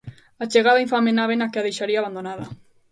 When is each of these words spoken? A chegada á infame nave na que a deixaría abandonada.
A 0.43 0.45
chegada 0.51 0.81
á 0.83 0.83
infame 0.85 1.11
nave 1.19 1.35
na 1.37 1.49
que 1.51 1.59
a 1.59 1.65
deixaría 1.67 1.97
abandonada. 1.99 2.45